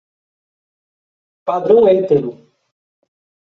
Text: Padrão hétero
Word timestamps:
Padrão 1.45 1.85
hétero 1.87 2.31